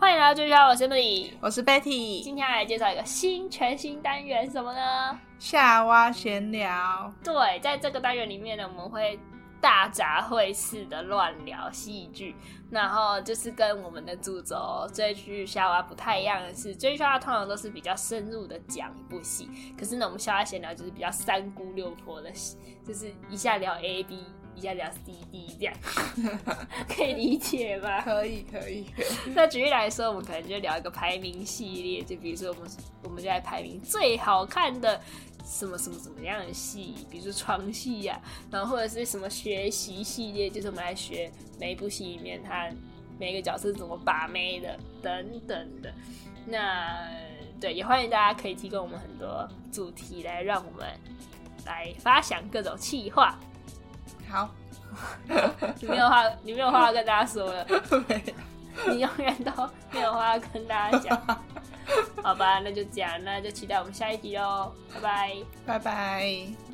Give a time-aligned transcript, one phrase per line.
[0.00, 5.18] 欢迎来到追剧，我是 Emily，我是 Betty，今天来介绍一个新全新单元，什么呢？
[5.40, 7.12] 夏娃闲聊。
[7.24, 9.18] 对，在这个单元里面呢，我们会
[9.60, 12.36] 大杂烩式的乱聊戏剧，
[12.70, 22.30] 然后就是跟我们的主轴追剧夏娃不太一样的是，追剧夏娃通常都是比较深入的讲一部戏，可是呢，我们夏娃闲聊就是比较三姑六婆的，
[22.86, 24.20] 就是一下聊 A B。
[24.58, 25.74] 一下聊 CD 这样，
[26.88, 28.00] 可以理解吧？
[28.02, 28.86] 可以，可以。
[29.34, 32.70] 那举例来说，我们可能就聊一个排名系列，就比如说我们，
[33.04, 35.00] 我们就来排名最好看的
[35.44, 42.68] 什么什么什么样的戏，比如说床戏呀，然后或者是什么学习系列，就是我们来学每一部戏里面它
[43.18, 45.92] 每个角色怎么把妹的等等的。
[46.46, 47.08] 那
[47.60, 50.88] 对，也欢迎大家可以提供我们很多主题来让我们
[51.66, 53.38] 来发想各种企划。
[54.30, 54.48] 好，
[55.80, 57.66] 你没有话，你没有话要跟大家说了。
[58.88, 61.38] 你永远都没有话要跟大家讲。
[62.22, 64.72] 好吧，那就这样，那就期待我们下一集喽。
[64.94, 65.34] 拜拜，
[65.66, 66.67] 拜拜。